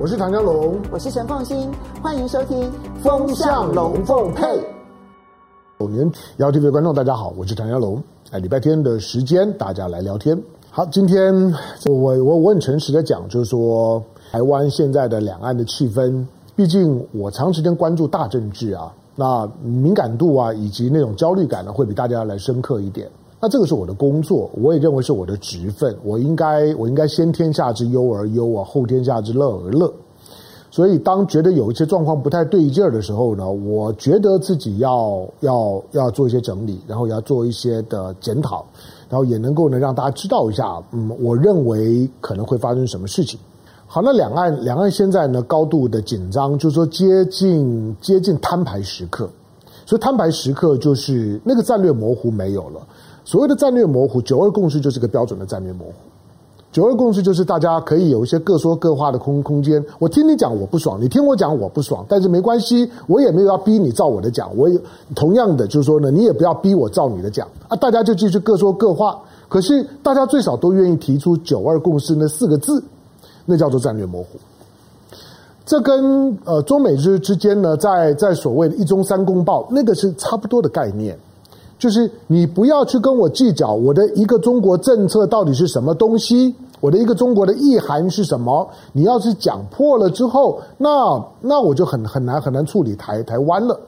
[0.00, 1.68] 我是唐湘龙，我是陈凤新，
[2.00, 2.62] 欢迎收听
[3.02, 4.44] 《风向龙凤配》。
[5.80, 8.00] 九年幺 TV 的观众，大家好，我是唐湘龙。
[8.30, 10.40] 哎，礼拜天的时间，大家来聊天。
[10.70, 11.34] 好，今天
[11.86, 14.00] 我我我很诚实的讲，就是说
[14.30, 16.24] 台湾现在的两岸的气氛，
[16.54, 23.10] 毕竟我长时间关注大政治啊，那敏感度啊，以及那种焦虑感呢，会比大家来深刻一点。
[23.40, 29.92] 那这个是我的工作，我也认为是我的职分，我应该我应该先天下之忧而忧啊，后天下之乐而乐。
[30.70, 38.66] 所以当觉得有一些状况不太对劲儿的时候呢，我觉得自己要要要做一些整理，然后要做一些的检讨，
[39.08, 43.40] 然后也能够呢让大家知道一下，嗯，我认为可能会发生什么事情。
[43.86, 49.30] 好，那两岸两岸现在呢高度的紧张，就是说接近接近摊牌时刻，
[49.86, 52.86] 所以摊牌时刻就是那个战略模糊没有了。
[53.28, 55.92] 所谓的战略模糊，九二共识就是个标准的战略模糊。
[56.72, 59.84] 九二共识就是大家可以有一些各说各话的空空间。
[59.98, 64.56] 我听你讲我不爽，你听我讲我不爽，但是没关系，我也没有要逼你照我的讲。
[64.56, 64.80] 我也
[65.14, 67.76] 同样的就是说呢，你也不要逼我照你的讲啊。
[67.76, 69.20] 大家就继续各说各话。
[69.46, 72.82] 可是大家最少都愿意提出九二共识那四个字，
[73.44, 74.38] 那叫做战略模糊。
[75.66, 81.18] 这跟呃中美日之间呢，在在所谓的一中三公报那个是差不多的概念。
[81.78, 88.68] 就是你不要去跟我计较我的一个中国政策到底是什么东西，我的一个中国的意涵是什么？
[88.92, 93.78] 你要是讲破了之后，那那我就很很难很难处理台台湾了。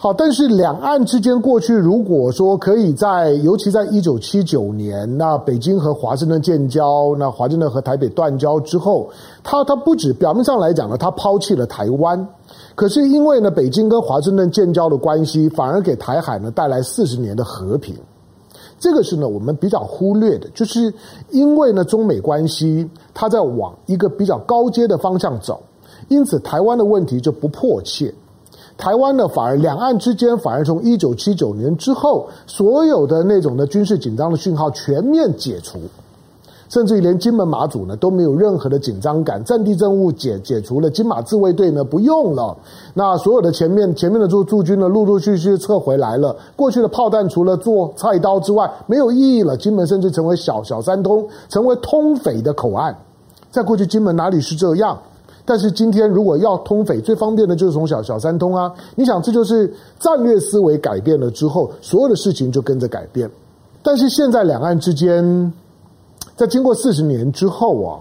[0.00, 9.10] 好，但是两岸之间过去如果说可以在，尤其在一九七九年，那北京和华盛顿建交，那华盛顿和台北断交之后，
[9.42, 12.28] 他他不止表面上来讲呢，他抛弃了台湾，
[12.76, 17.96] 可是因为呢，北京跟华盛顿建交的关系，反而给台海呢带来四十年的和平。
[18.78, 20.94] 这个是呢我们比较忽略的，就是
[21.30, 25.60] 因为呢中美关系它在往一个比较高阶的方向走，
[26.06, 28.14] 因此台湾的问题就不迫切。
[28.78, 35.80] 台湾呢，反而两岸之间反而从一九七九年之后，所有的那种的军事紧张的讯号全面解除，
[36.68, 42.56] 甚至于连金门马祖呢都没有任何的紧张感，战地政务解解除了，金马自卫队呢不用了，
[42.94, 52.96] 那所有的前面前面的驻驻军呢陆陆续续撤回来了，过去的炮弹除了做菜刀之外没有意义了，金门甚至成为小小三通，成为通匪的口岸，
[53.50, 54.96] 在过去金门哪里是这样？
[55.48, 58.70] 但是今天如果要通匪，最方便的就是从小小三通啊！
[58.94, 63.30] 你想，这就是战略思维改变了之后，所有的事情就跟着改变。
[63.82, 65.50] 但是现在两岸之间，
[66.36, 67.98] 在经过四十年之后啊，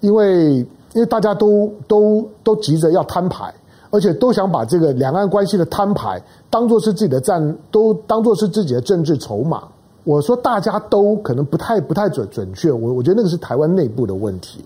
[0.00, 3.54] 因为因为大家都都都急着要摊牌，
[3.90, 9.62] 而且都想把这个两岸关系的摊牌当做是自己的战，都当做是自己的政治筹码。
[10.02, 14.64] 我说大家都可能不太不太准准确，我我觉得那个是台湾内部的问题。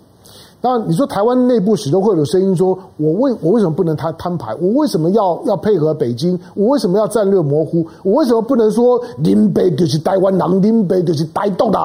[0.67, 4.55] 那你说台湾内部始终会有声音说，我为我为什么不能摊摊牌？
[4.55, 6.41] 我为什么要要配合北京？
[6.55, 7.87] 我为什么要战略模糊？
[8.03, 11.79] 我为什么不能说林北就是台湾人，林北就是台独的？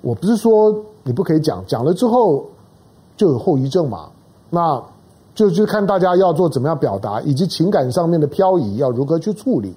[0.00, 2.42] 我不是说你不可以讲，讲了之后
[3.18, 4.06] 就有后遗症嘛？
[4.48, 4.82] 那
[5.34, 9.74] 就就看大家要做怎么样表达，以及情感上面的漂移要如何去处理。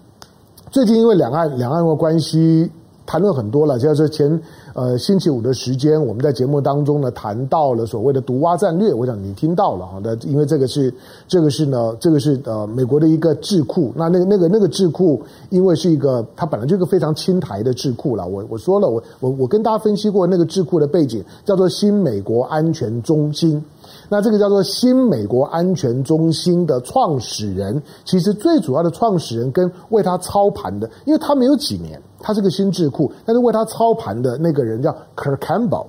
[0.71, 2.71] 最近因为两岸两岸的关系。
[3.05, 4.41] 谈论很多了，就是前
[4.73, 10.93] 呃星期五的时间，我们在节目当中呢谈到了所谓的毒蛙战略，我想你听到了哈，那因为这个是
[11.27, 23.63] 这个是呢，这个是呃美国的一个智库，那那个那个那个智库，因为是一个它本来就是个非常亲台的智库了，我我说了，我我我跟大家分析过那个智库的背景，叫做新美国安全中心。
[24.09, 35.87] 那这个叫做新美国安全中心的创始人，其实最主要的创始人跟为他操盘的，因为他没有几年，他是个新智库，但是为他操盘的那个人叫 Kirk Campbell。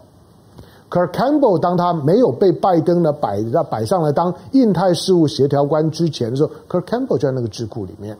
[0.88, 8.16] Kirk Campbell 当他没有被拜登呢摆摆上来当印太事务协调官之前的时候，Kirk Campbell 就在那个智库里面。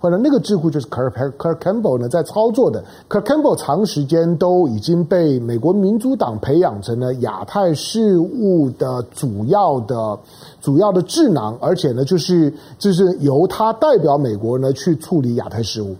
[0.00, 10.18] 或者那个智库就是 Kirk Campbell 呢在操作的 Kirk Campbell 长时间都已经被美国民主党培养成了亚太事务的主要的
[10.60, 15.94] 主要的智囊，而且呢就是就是由他代表美国呢去处理亚太事务。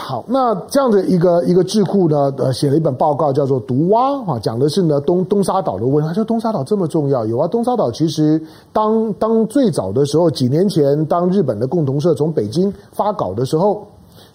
[0.00, 6.06] 好，那这样的一个一个智库呢，呃，写了一本报告，叫做《毒蛙》啊，讲的是呢东东沙岛的问题。
[6.06, 8.40] 他说东沙岛这么重要，有啊，东沙岛其实
[8.72, 13.84] 当当最早的时候，几年前，当日本的共同社从北京发稿的时候，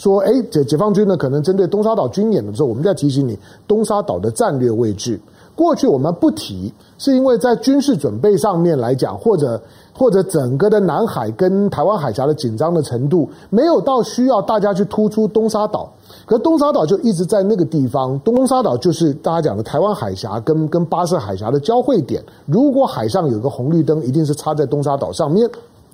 [0.04, 5.18] 说，哎，解解放军呢可能针对东沙岛军演的时候，我们就要提醒你东沙岛的战略位置。
[5.56, 9.62] 过去我们不提，是因为在军事准备上面来讲，或者
[9.98, 15.90] 或者整个的南海跟台湾海峡的紧张的程度，没有到需要大家去突出东沙岛。
[16.26, 22.22] 可东沙岛就一直在那个地方，东沙岛就是大家讲的台湾海峡跟跟巴士海峡的交汇点。
[22.46, 25.50] 如果海上有个红绿灯，一定是插在东沙岛上面。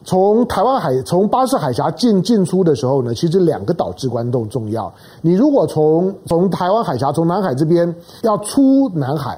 [0.06, 4.92] 从台湾海从巴士海峡进进出的时候呢，其实两个岛至关重重要。
[5.22, 7.94] 你如果从从台湾海峡从南海这边
[8.24, 9.38] 要出南海，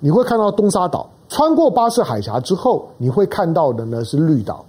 [0.00, 1.08] 你会看到东沙岛。
[1.28, 4.64] 穿过巴士海峡之后，你会看到的呢是绿岛。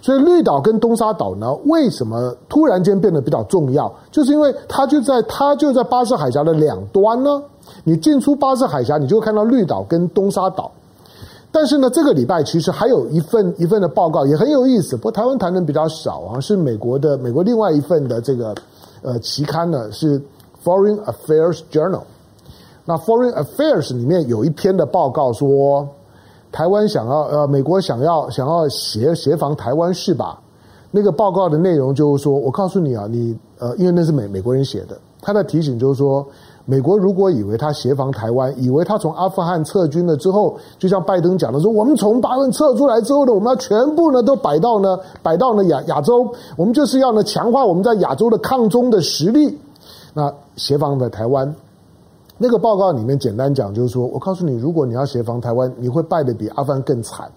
[0.00, 3.92] 所以绿岛跟东沙岛呢，为什么突然间变得比较重要？
[4.10, 7.42] 就是因为它就在它就在巴士海峡的两端呢。
[7.84, 10.70] 你进出巴士海峡，你就会看到绿岛跟东沙岛。
[11.50, 18.54] 但是呢，这个礼拜其实还有一份一份的报告也很有意思，不过台湾谈的比较少啊，是美国的美国另外一份的这个
[19.02, 20.20] 呃期刊呢，是
[20.64, 22.02] Foreign Affairs Journal。
[22.84, 25.88] 那 Foreign Affairs 里面有一篇的报告说。
[26.52, 30.40] 台湾想要呃，美国想要想要协协防台湾是吧？
[30.90, 36.26] 那个报告的内容就是说，我告诉你啊，你呃，因为那是美美国人写的，他的提醒就是说，
[36.68, 49.56] 美国如果以为他协防台湾，以为他从阿富汗撤军了之后，就像拜登讲的说，我们从巴文撤出来之后呢，我们要全部呢都摆到呢摆到呢亚亚洲，我们就是要呢强化我们在亚洲的抗中的实力，
[50.12, 51.54] 那协防的台湾。
[52.36, 57.30] 那个报告里面简单讲，就是说我告诉你，如果你要协防台湾，你会败得比阿富汗更惨。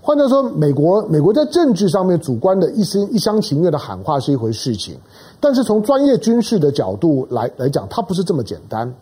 [0.00, 4.96] 换句话说，美国美国在政治上面主观的一心一厢情愿的喊话是一回事情，
[5.38, 8.92] 但是从专业军事的角度来来讲，它不是这么简单，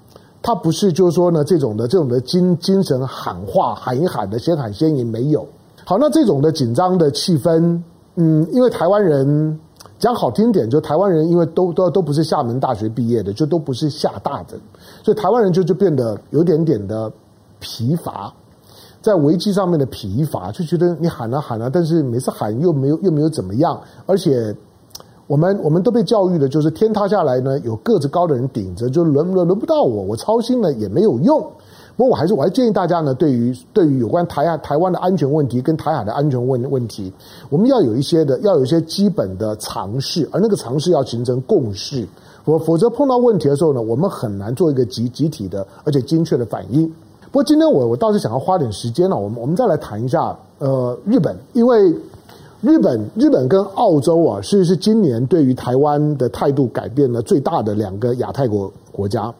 [0.42, 5.46] 它不是就是说呢这种的这种的精精神喊话喊一喊的先喊先赢没有。
[5.84, 7.80] 好，那这种的紧张的气氛，
[8.16, 9.58] 嗯，因为台湾人。
[10.00, 14.56] 讲好听点，就台湾人因为都都都不是厦门大学毕业的，就都不是厦大的，
[15.02, 17.10] 所以台湾人就就变得有点点的
[17.58, 18.32] 疲乏，
[19.08, 24.54] 在危机上面的疲乏，就觉得你喊啊喊啊，但是每次喊又没有又没有怎么样，而且
[25.26, 31.40] 我们我们都被教育的就是天塌下来呢，有个子高的人顶着，就轮轮轮不到我，我操心了也没有用。
[31.96, 37.10] 不过我还是我还建议大家呢，对于对于有关台海台湾的安全问题跟台海的安全问问题，
[37.48, 42.06] 我们要有一些的要有一些基本的尝试，而那个尝试要形成共识，
[42.44, 46.92] 否否则碰到问题的时候呢，我们很难做一个集集体的而且精确的反应。
[47.30, 51.94] 不过今天我我倒是想要花点时间呢，我们我们再来谈一下呃日本，因为
[52.60, 59.32] 日本日本跟澳洲啊是是今年对于台湾的态度改变了最大的两个亚太国国家。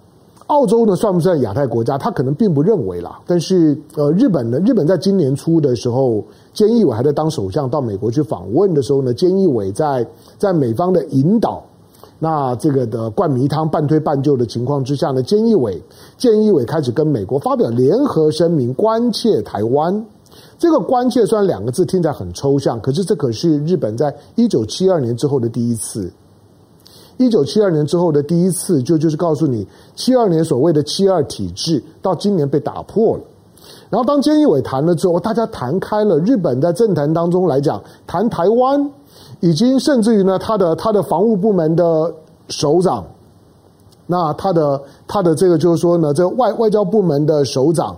[0.48, 1.98] 澳洲呢，算不算亚太国家？
[1.98, 3.20] 他可能并不认为啦。
[3.26, 4.58] 但是，呃，日本呢？
[4.60, 6.24] 日本在今年初的时候，
[6.54, 10.06] 菅义伟还在当首相到美国去访问的时候呢，菅义伟在
[10.38, 11.62] 在美方的引导，
[12.18, 15.80] 那这个的灌迷汤、半推半就的情况之下呢，菅义伟
[16.18, 20.04] 菅义伟开始跟美国发表联合声明，关切台湾。
[20.58, 26.12] 这个关切虽然两个字听起来很抽象，可是这可是日本在一九七二年之后的第一次。
[27.18, 29.66] 一九七二年之后的第一次，就就是告诉你，
[29.96, 33.22] 七二年所谓的七二体制，到今年被打破了。
[33.90, 36.18] 然后当菅义伟谈了之后，大家谈开了。
[36.20, 38.90] 日本在政坛当中来讲，谈台湾，
[39.40, 42.14] 已经甚至于呢，他的他的防务部门的
[42.48, 43.04] 首长，
[44.06, 47.96] 那他的他的这个就是说呢，这外外交部门的首长。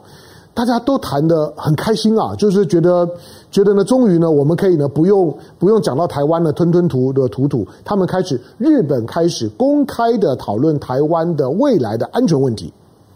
[0.52, 3.08] 大家都谈得很开心啊，就是觉得
[3.52, 12.70] 觉得呢，终于呢，我们可以呢，不用不用讲到台湾的吞吞吐的吐吐，他们开始日本开始公开的讨论台湾的未来的安全问题，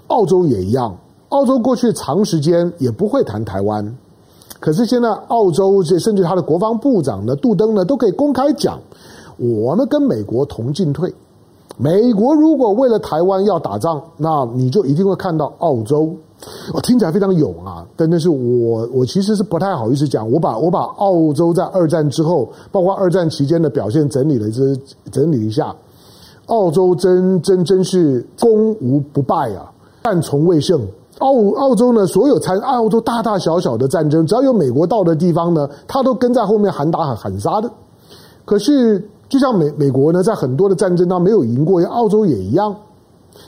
[0.06, 0.96] 澳洲也一样，
[1.30, 3.94] 澳洲过去长时间也不会谈台湾，
[4.64, 8.78] 可是现在澳洲这甚至他的国防部长呢，杜登呢，都可以公开讲，
[9.36, 11.12] 我们跟美国同进退，
[11.76, 16.16] 美国如果为了台湾要打仗，那你就一定会看到澳洲。
[16.72, 20.32] 我听起来非常勇啊，但但是我我其实是不太好意思讲。
[20.32, 24.74] 我把我把澳洲在二战之后，包括二战期间的表现整理了这
[25.10, 25.76] 整理一下，
[26.46, 29.70] 澳洲真真真是攻无不败啊，
[30.04, 30.80] 战从未胜。
[31.18, 37.70] 澳澳洲呢，所有参澳洲大大小小的战争，只要有美国到的地方呢，他都跟在后面喊打喊喊杀的。
[38.44, 42.74] 可是就像美美国呢，在很多的战争当中没有赢过，澳洲也一样。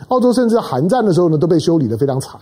[0.08, 2.40] 澳洲甚至韩战的时候呢，都被修理的非常惨。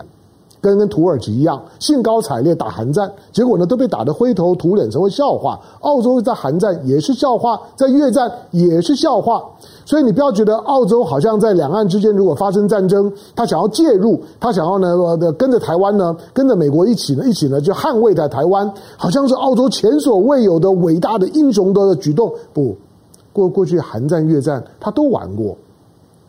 [0.64, 5.61] 跟跟土耳其一样，兴高采烈打韩战，结果呢都被打得灰头土脸，成为笑话。
[5.80, 9.44] 澳洲在韩战也是笑话，在越战也是笑话。
[9.85, 14.97] 所以你不要觉得澳洲好像在两岸之间如果发生战争，他想要介入，他想要呢
[15.37, 22.33] 跟着台湾呢，跟着美国一起呢，一起呢就捍卫在台湾，好像是澳洲前所未有的伟大的英雄的举动。
[22.54, 22.75] 不，
[23.35, 25.54] 过过去韩战、越战他都玩过，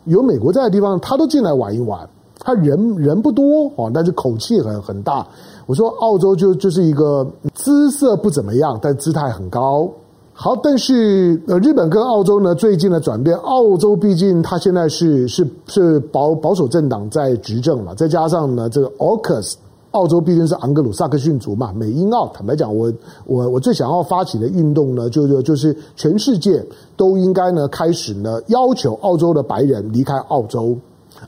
[0.04, 2.06] 有美国在的地方，他都进来玩一玩。
[2.38, 5.26] 他人人不多哦，但是口气很很大。
[5.66, 9.90] 我说澳洲就就是一个姿色不怎么样，但姿态很高。
[10.38, 19.54] 好，但是呃，日本跟澳洲呢最近的转变，澳洲毕竟它现在是是是保保守政党在执政嘛，再加上呢这个 AUKUS，
[19.92, 22.92] 澳洲毕竟是昂格鲁萨克逊族嘛，美英澳，坦白讲，我
[23.24, 26.62] 我我最想要发起的运动呢，就就就是全世界
[26.98, 30.76] 都应该呢开始呢要求澳洲的白人离开澳洲，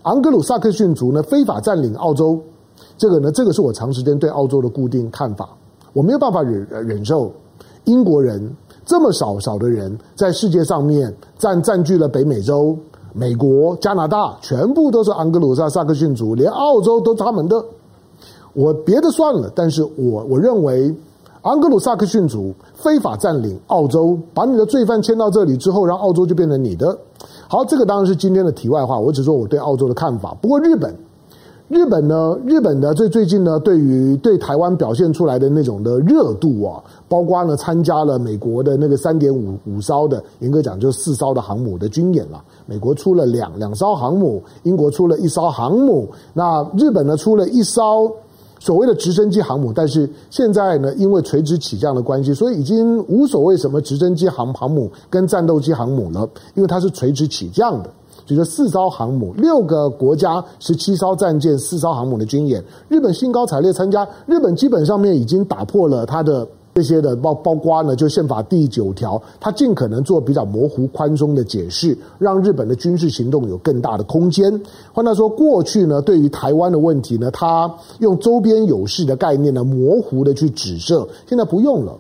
[0.03, 2.41] 昂格鲁萨克逊族呢非法占领澳洲，
[2.97, 5.49] 这个呢这个是我长时间对澳洲的固定看法，
[5.93, 7.33] 我没有办法忍忍受
[7.85, 8.55] 英国人。
[8.87, 12.75] 这么少少的人在世界上面占占据了北美洲、
[13.13, 17.63] 美国、加拿大，全部都是昂格鲁萨萨克逊族，连澳洲都他们的。
[18.55, 20.95] 我别的算了，但是我我认为
[21.43, 26.97] 昂格鲁萨克逊族非法占领澳洲，把你的罪犯迁到这里之后，让澳洲就变成你的。
[27.49, 30.37] 好，这个当然是今天的题外话，我只说我对澳洲的看法。
[30.41, 30.95] 不过日本。
[31.71, 32.35] 日本呢？
[32.47, 42.43] 日本的最最近呢，对于对台湾表现出来的那种的热度啊，包括呢参加了美国的那个三点五五艘的，严格讲就是四艘的航母的军演了。
[42.65, 48.11] 美国出了两两艘航母，英国出了一艘航母，那日本呢出了一艘
[48.59, 49.73] 所谓的直升机航母。
[49.73, 57.91] 但是现在呢，因为垂直起降的关系，所以已经无所谓什么直升机航航母跟战斗机航母了，因为它是垂直起降的。
[58.27, 64.07] 就是四艘航母，六个国家，十七艘战舰，四艘航母的军演，日本兴高采烈参加。
[64.27, 66.47] 日本基本上面已经打破了它的
[66.79, 74.49] 这些的包包括呢，就宪法第九条，它尽可能做比较模糊宽松的解释，让日本的军事行动有更大的空间。
[74.93, 77.69] 换句话说，过去呢，对于台湾的问题呢，它
[77.99, 81.99] 用周边有事的概念呢，模糊的去指涉，现在不用了。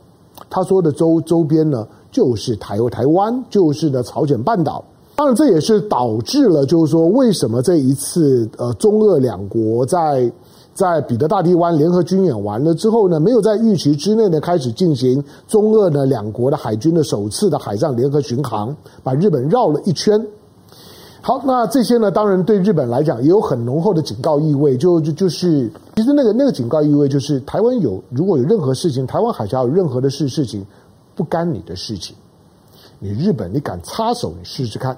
[0.49, 4.85] 他说的周周边呢，就是台台湾，就是呢朝鲜半岛。
[5.17, 10.31] 当然，这也是导致了，就是说，为什么这一次，呃，中俄两国在
[10.79, 20.25] 在彼得大帝湾联合军演完了之后呢，没有在预期之内的开始进行中俄呢两国的海军的首次的海上联合巡航，把日本绕了一圈。
[21.21, 30.65] 好，那这些呢，当然对日本来讲也有很浓厚的警告意味，就就就是，其实那个那个警告意味就是，台湾有如果有任何事情，台湾海峡有任何的事事情，
[31.17, 32.15] 不干你的事情，
[33.01, 34.97] 你日本你敢插手，你试试看。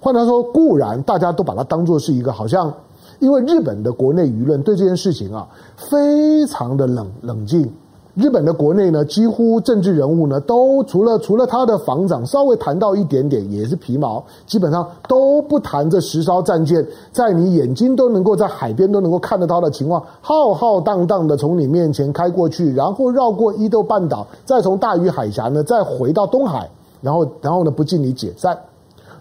[0.00, 2.74] 换句话说，固然大家都把它当做是一个好像，
[3.22, 7.72] 因为日本的国内舆论对这件事情啊非常的冷冷静。
[8.14, 26.68] 日本的国内呢，几乎政治人物呢都除了除了他的防长稍微谈到一点点，也是皮毛，基本上都不谈这十艘战舰在你眼睛都能够在海边都能够看得到的情况，浩浩荡荡的从你面前开过去，然后绕过伊豆半岛，再从大隅海峡呢再回到东海，
[27.00, 28.58] 然后然后呢不进你解散。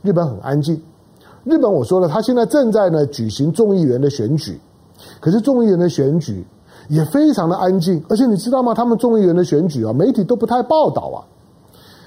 [0.01, 0.81] 日本很安静。
[1.43, 4.59] 日本我说了，他现在正在呢举行众议员的选举，
[5.19, 6.45] 可是众议员的选举
[6.87, 8.03] 也非常的安静。
[8.09, 8.73] 而且你知道吗？
[8.73, 11.17] 他们众议员的选举啊，媒体都不太报道啊。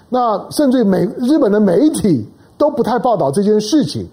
[0.09, 4.07] 那甚至美日本的媒体都不太报道这件事情，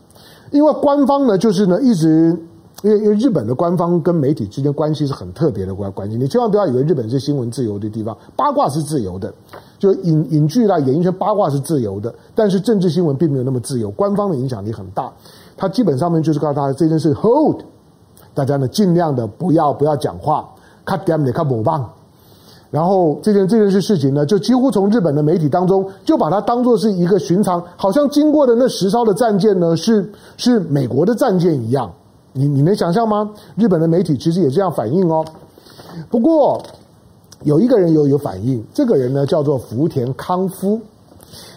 [0.51, 2.37] 因为官方呢就是呢一直。
[2.83, 9.31] 因为因为日本的官方跟媒体之间关系是很特别的关关系，你千万不要以为日本是新闻自由的地方，八卦是自由的，
[9.77, 15.11] 就影影剧啦、演艺圈八卦是自由的，但是政治新闻并没有那么自由，官方的影响力很大。
[15.55, 17.61] 他基本上面就是告诉大家这件事 hold，
[18.33, 20.49] 大家呢尽量的不要不要讲话
[20.83, 21.87] ，cut them 的 cut 某棒，
[22.71, 31.93] 然后这件这件事事情呢，就几乎从日本的媒体当中就把它当做是一个寻常，好像经过的那十艘的战舰呢是是美国的战舰一样。
[32.33, 33.29] 你你能想象吗？
[33.55, 35.25] 日本的媒体其实也这样反应哦。
[36.09, 36.61] 不过
[37.43, 40.79] 有一个人有有反应，这个人呢叫做福田康夫。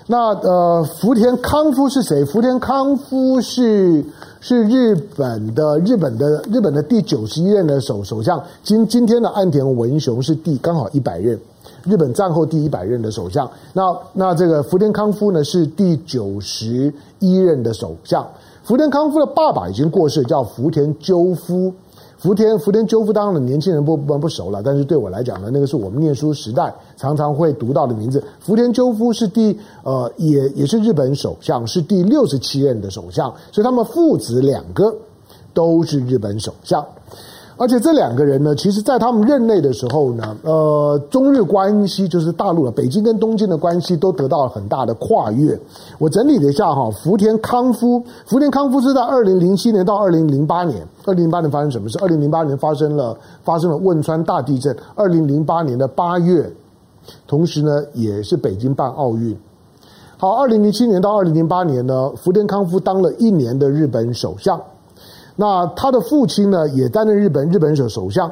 [0.07, 2.25] 那呃，福田康夫是谁？
[2.25, 4.05] 福田康夫是
[4.41, 8.43] 是日本的日本的日本的第九十一任的首首相。
[8.63, 11.39] 今今天的岸田文雄是第刚好一百任，
[11.85, 13.51] 日本战后第一百任的首相。
[13.73, 18.27] 那那这个福田康夫呢是第九十一任的首相。
[18.65, 21.71] 福田康夫的爸爸已经过世，叫福田赳夫。
[22.17, 28.25] 福田福田赳夫当然年轻人不不不熟了，但是对我来讲呢，那个是我们念书时代常常会读到的名字。
[28.41, 34.97] 福田赳夫是第呃也也是日本首相，是第六十七任的首相，所以他们父子两个
[35.53, 36.83] 都是日本首相。
[37.57, 45.59] 而且这两个人呢，其实在他们任内的时候呢，呃，中日关系就是大陆的北京跟东京的关系都得到了很大的跨越。
[45.99, 51.97] 我整理了一下哈，福田康夫，福田康夫是在二零零七年到二零零八年，二零零八年发生什么事？
[52.03, 54.77] 二零零八年发生了发生了汶川大地震。
[54.97, 56.51] 二零零八年的八月，
[57.29, 59.37] 同时呢也是北京办奥运。
[60.17, 64.61] 好，二零零七年到二零零八年呢，福田康夫当了一年的日本首相。
[65.37, 68.31] 那他的父亲呢，也担任日本日本省首相。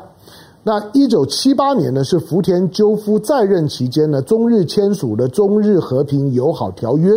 [0.64, 7.10] 那一九七八年呢，是福田赳夫在任期间呢，中日签署了中日和平友好条约。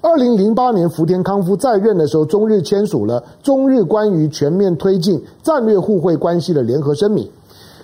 [0.00, 7.30] 二零零八年，福田康夫在任的时候，中日签署了中日关于全面推进战略互惠关系的联合声明。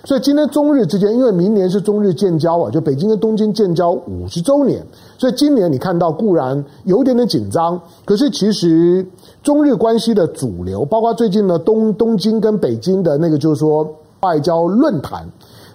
[0.03, 4.83] 所以今天中日之间，因为明年是中日建交啊，就北京跟东京建交五十周年，
[5.17, 9.05] 所以今年你看到固然有点点紧张，可是其实
[9.43, 13.87] 中日关系的主流，包括最近呢东 东京跟北京的那个就是说
[14.21, 15.23] 外交论坛，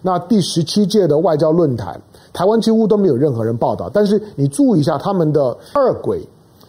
[0.02, 2.00] 那第十七届的外交论坛，
[2.32, 6.20] 台湾几乎都没有任何人报道，但是你注意一下他们的二轨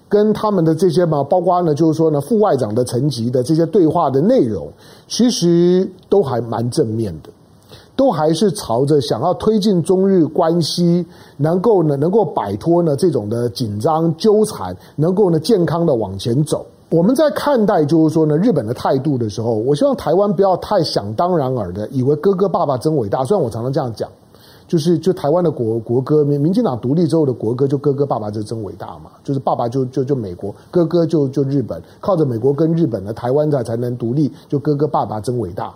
[0.07, 4.71] 跟他们的这些嘛，包括呢就是说呢副外长的层级的这些对话的内容，
[5.07, 7.31] 其实都还蛮正面的。
[7.97, 16.65] 都还是朝着想要推进中日关系，能够呢，能够摆脱呢这种的紧张纠缠，能够呢健康的往前走。
[16.89, 23.25] 我们在看待就是说呢日本的态度的时候，我希望台湾不要太想当然耳的以为哥哥爸爸真伟大。
[23.25, 24.07] 虽然我常常这样讲，
[24.67, 35.73] 就是就台湾的国国歌，民民进党独立之后的国歌就哥哥爸爸就真伟大嘛，就是爸爸就就就美国，哥哥就就日本，靠着美国跟日本的台湾才才能独立，就哥哥爸爸真伟大。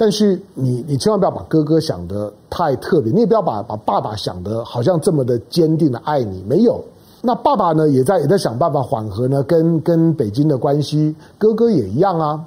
[0.00, 6.82] 但是你你千万不要把哥哥想得太特别，你也不要把把爸爸想得好像这么的坚定的爱你，没有。
[7.20, 12.42] 那爸爸呢也在也在想办法缓和呢跟跟北京的关系，哥哥也一样啊。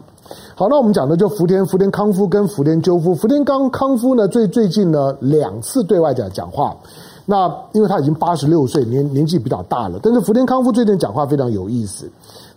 [0.56, 6.76] 好，那我们讲的就福田福田康夫跟福田赳夫，福田康康夫呢最最近呢两次对外讲讲话，
[7.24, 12.10] 那因为他已经八十六岁，年年纪比较大了，但是福田康夫最近讲话非常有意思，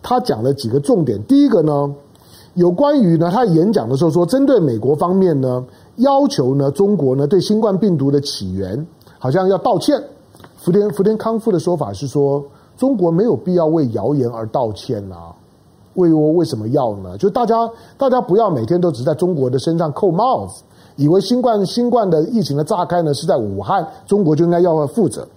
[0.02, 1.94] 他讲了几个重点，第一个呢。
[2.56, 5.62] 有关于呢，他演讲的时候说，针对美国方面呢，
[5.96, 8.86] 要求呢，中国呢对新冠病毒的起源
[9.18, 10.02] 好像要道歉。
[10.56, 12.42] 福田福田康夫的说法是说，
[12.78, 15.36] 中国没有必要为谣言而道歉啊，
[15.96, 17.18] 为我为什么要呢？
[17.18, 20.62] 就大家大家不要每天都只在中国的身上扣帽子，
[20.96, 25.28] 以为新冠新冠的疫情的炸开呢是在武汉，中国就应该要负责。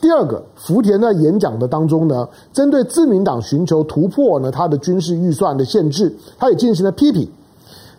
[0.00, 7.28] 第二个，福田在演讲的当中呢，针对自民党寻求突破呢，他的军事预算的限制，他也进行了批评。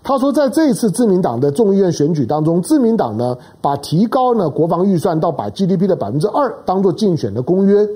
[0.03, 7.87] 他说，在这一次自民党的众议院选举当中，自民党呢把提高呢国防预算到把 GDP 的百分之二当做竞选的公约，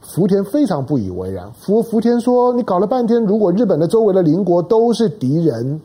[0.00, 1.48] 福田非常不以为然。
[1.52, 5.80] 福福田说：“你搞了半天，如果日本的周围的邻国都是敌人。”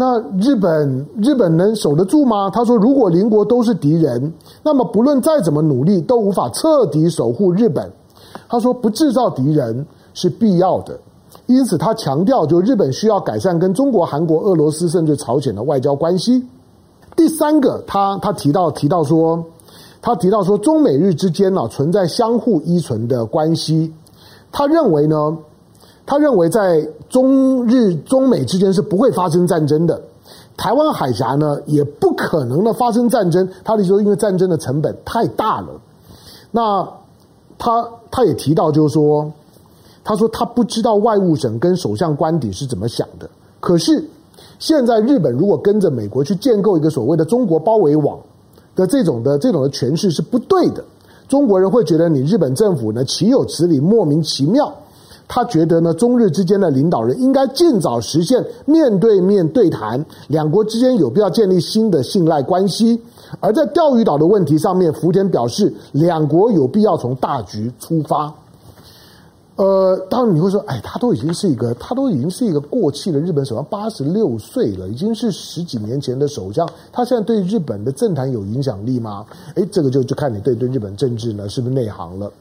[0.00, 2.48] 那日本日本能守得住吗？
[2.48, 4.32] 他说，如果邻国都是敌人，
[4.62, 7.92] 那么不论再怎么努力，都无法彻底守护日本。
[8.48, 9.84] 他说，不制造敌人
[10.14, 10.98] 是必要的，
[11.44, 16.42] 因此他强调，就日本需要改善跟中国、韩国、俄罗斯甚至朝鲜的外交关系。
[17.14, 19.44] 第三个，他他提到提到说，
[20.00, 23.92] 他提到说，中美日之间呢存在相互依存的关系。
[24.50, 25.36] 他认为呢。
[26.10, 30.02] 他认为，在中日、中美之间是不会发生战争的，
[30.56, 33.48] 台湾海峡呢也不可能的发生战争。
[33.62, 35.68] 他的意思说，因为战争的成本太大了。
[36.50, 36.84] 那
[37.56, 39.32] 他他也提到，就是说，
[40.02, 43.30] 他说他不知道外务省跟首相官邸是怎么想的。
[43.60, 44.04] 可是
[44.58, 48.18] 现在日本如果跟着美国去建构一个所谓的中国包围网
[48.74, 50.84] 的这种的这种的诠释是不对的。
[51.28, 54.74] 中国人会觉得你日本政府呢岂有此理，莫名其妙。
[55.32, 63.00] 他觉得呢，中日之间的领导人应该尽早实现面对面对谈，两国之间有必要建立新的信赖关系。
[63.38, 68.34] 而在钓鱼岛的问题上面，福田表示，两国有必要从大局出发。
[69.54, 79.24] 呃，当然你会说，哎，他都已经是一个，他都已经是一个过气的日本首相，八十六岁了，已经是十几年前的首相，他现在对日本的政坛有影响力吗？
[79.54, 82.32] 哎，这个就就看你对对日本政治呢是不是内行了。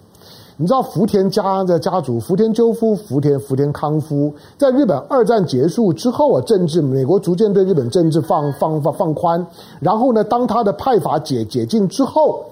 [0.61, 9.47] 你知道福田家的家族，福田赳夫、福田福田康夫，在日本二战结束之后啊，政治美国逐渐对日本政治放放放放宽，
[9.79, 12.43] 然后呢，当他的派阀解解禁之后，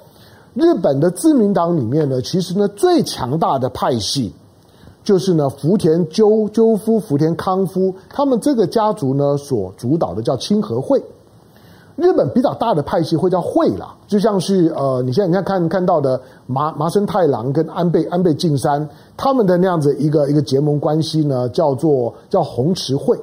[0.54, 4.32] 日本的自民党里面呢，其实呢最强大的派系，
[5.04, 11.04] 就是呢福田赳赳夫、福田康夫，他们这个家族呢所主导的叫清和会。
[11.98, 23.20] 日本比较大的派系会叫会啦，就像是呃，你现在你看看看到的麻麻生太郎跟安倍安倍晋三他们的那样子一个一个结盟关系呢，叫做叫红池会。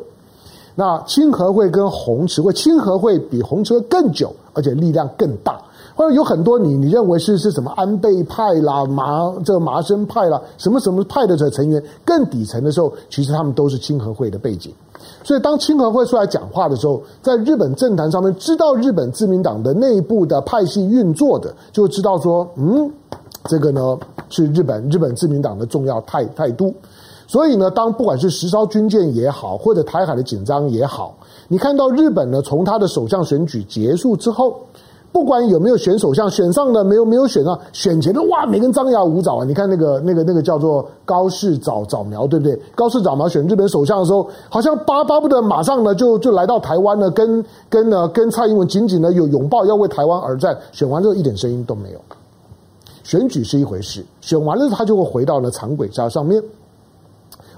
[0.74, 5.56] 那清和会跟红池会，清和会比红池会更久，而且力量更大。
[5.96, 14.72] 或者有很多你你认为是是什么安倍派啦、麻这麻生派啦、什么什么派的这成员更底层的时候，其实他们都是清和会的背景。
[15.22, 22.90] 所以，当清和会出来讲话的时候，在日本政坛上面，知道日本自民党的内部的派系运作的，就知道说，嗯，
[23.44, 23.96] 这个呢
[24.30, 26.74] 是日本日本自民党的重要态态度。
[27.26, 31.14] 所以呢，当不管是实烧军舰也好，或者台海的紧张也好，
[31.48, 34.58] 你看到日本呢，从他的首相选举结束之后。
[35.14, 39.44] 不管有没有选首相，选上的没有没有选上，选前的哇，每个人张牙舞爪啊！
[39.44, 42.60] 你看那个那个那个叫做高市早早苗，对不对？
[42.74, 50.58] 高市早苗选日本首相的时候，好像巴巴不得马上呢就就来到台湾呢，跟跟呢跟蔡英文紧紧的有拥抱，要为台湾而战。
[50.72, 52.00] 选完之后一点声音都没有。
[53.04, 56.42] 选举是一回事，选完了他就会回到了长轨道上面。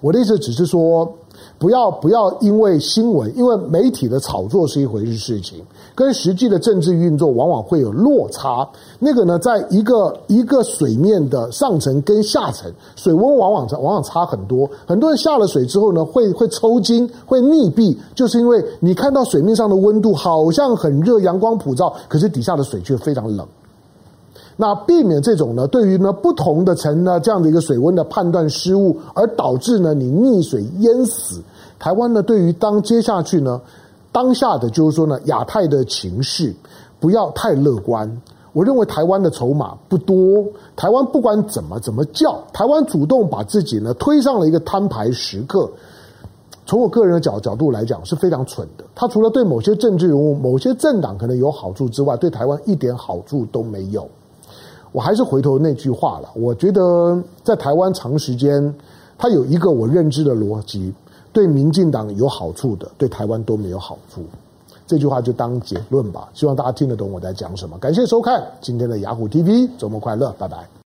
[0.03, 1.11] 我的意思只是说。
[1.59, 5.63] 不要不要因为新闻，因为媒体的炒作是一回事事情，
[5.95, 8.69] 跟实际的政治运作往往会有落差。
[8.99, 14.69] 那个呢，在一个一个水面的上层跟下层，水温往往往往差很多。
[14.87, 23.47] 很多人下了水之后呢，会会抽筋，会溺毙，就是因为你看到水面上的温度好像很热，阳光普照，可是底下的水却非常冷。
[24.57, 31.43] 那避免这种呢，对于呢不同的层呢这样的一个水温的判断失误，而导致呢你溺水淹死。
[31.79, 33.61] 台湾呢对于当接下去呢
[34.11, 36.55] 当下的就是说呢亚太的情势
[36.99, 38.11] 不要太乐观。
[38.55, 40.43] 我认为台湾的筹码不多，
[40.75, 45.71] 台湾不管怎么怎么叫，台湾主动把自己呢推上了一个摊牌时刻。
[46.65, 48.85] 从我个人的角角度来讲是非常蠢的。
[48.95, 54.09] 他除了对某些政治人物、某些政党可能有好处之外，对台湾一点好处都没有。
[54.97, 58.75] 我还是回头那句话了，我觉得在台湾长时间，
[59.19, 60.91] 它有一个我认知的逻辑，
[61.35, 64.23] 对民进党有好处的，对台湾都没有好处。
[64.87, 67.77] 这句话就当结论吧，希望大家听得懂我在讲什么。
[67.77, 70.67] 感谢收看今天的雅虎 TV，周末快乐，拜拜。